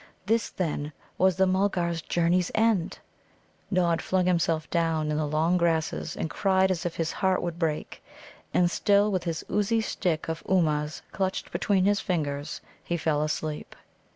This, 0.25 0.49
then, 0.49 0.93
was 1.19 1.35
the 1.35 1.45
Mulgars' 1.45 2.01
journey's 2.01 2.49
end! 2.55 2.97
Nod 3.69 4.01
flung 4.01 4.25
himself 4.25 4.67
down 4.71 5.11
in 5.11 5.17
the 5.17 5.27
long 5.27 5.57
grasses, 5.57 6.17
and 6.17 6.27
cried 6.27 6.71
as 6.71 6.87
if 6.87 6.95
his 6.95 7.11
heart 7.11 7.39
would 7.43 7.59
break. 7.59 8.03
And 8.51 8.71
still 8.71 9.11
with 9.11 9.25
his 9.25 9.45
oozy 9.47 9.79
stick 9.81 10.27
of 10.27 10.41
Ummuz 10.49 11.03
clutched 11.11 11.51
between 11.51 11.85
his 11.85 11.99
fingers, 11.99 12.61
he 12.83 12.97
fell 12.97 13.21
asleep. 13.21 13.75